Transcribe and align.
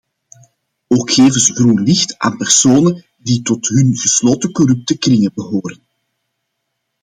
Ook 0.87 1.11
geven 1.11 1.41
ze 1.41 1.53
groen 1.53 1.81
licht 1.83 2.17
aan 2.17 2.37
personen 2.37 3.05
die 3.17 3.41
tot 3.41 3.67
hun 3.67 3.97
gesloten 3.97 4.51
corrupte 4.51 4.97
kringen 4.97 5.31
behoren. 5.35 5.79